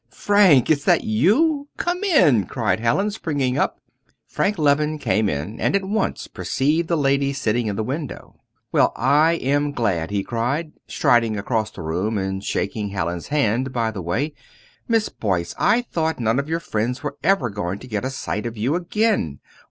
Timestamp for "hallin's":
12.89-13.27